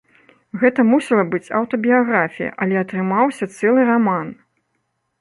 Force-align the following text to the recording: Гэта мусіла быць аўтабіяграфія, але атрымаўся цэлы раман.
Гэта 0.63 0.85
мусіла 0.91 1.25
быць 1.35 1.51
аўтабіяграфія, 1.59 2.57
але 2.67 2.75
атрымаўся 2.85 3.53
цэлы 3.57 3.81
раман. 3.95 4.27